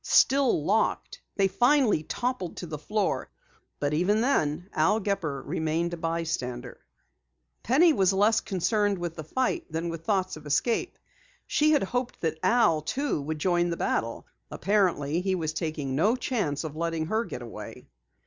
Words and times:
Still 0.03 0.65
locked, 0.65 1.21
they 1.35 1.47
finally 1.47 2.01
toppled 2.01 2.57
to 2.57 2.65
the 2.65 2.79
floor, 2.79 3.29
but 3.79 3.93
even 3.93 4.21
then 4.21 4.67
Al 4.73 4.99
Gepper 4.99 5.43
remained 5.43 5.93
a 5.93 5.97
bystander. 5.97 6.79
Penny 7.61 7.93
was 7.93 8.11
less 8.11 8.39
concerned 8.39 8.97
with 8.97 9.15
the 9.15 9.23
fight 9.23 9.71
than 9.71 9.89
with 9.89 10.03
thoughts 10.03 10.37
of 10.37 10.47
escape. 10.47 10.97
She 11.45 11.73
had 11.73 11.83
hoped 11.83 12.21
that 12.21 12.39
Al, 12.41 12.81
too, 12.81 13.21
would 13.21 13.37
join 13.37 13.69
the 13.69 13.77
battle. 13.77 14.25
Apparently, 14.49 15.21
he 15.21 15.35
was 15.35 15.53
taking 15.53 15.93
no 15.93 16.15
chance 16.15 16.63
of 16.63 16.75
letting 16.75 17.05
her 17.05 17.23
get 17.23 17.43
away. 17.43 17.85